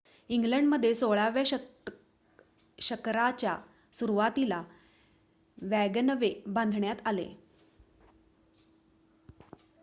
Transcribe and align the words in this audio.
इग्लंडमध्ये 0.29 0.91
१६ 0.91 1.27
व्या 1.33 1.43
शकराच्या 2.79 3.55
सुरुवातीला 3.93 4.63
वॅगनवे 5.57 6.33
बांधण्यात 6.47 7.05
आले 7.05 7.27